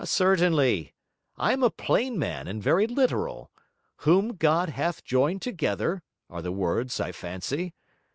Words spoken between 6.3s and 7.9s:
the words, I fancy.